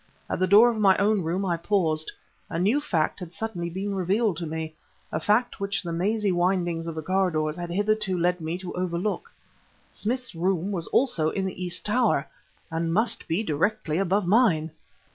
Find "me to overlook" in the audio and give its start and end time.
8.41-9.31